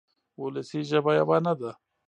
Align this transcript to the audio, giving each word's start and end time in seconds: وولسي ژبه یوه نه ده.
وولسي 0.39 0.79
ژبه 0.89 1.11
یوه 1.19 1.37
نه 1.45 1.53
ده. 1.59 1.71